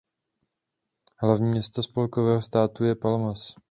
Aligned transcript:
Hlavní 1.17 1.49
město 1.49 1.83
spolkového 1.83 2.41
státu 2.41 2.83
je 2.83 2.95
Palmas. 2.95 3.55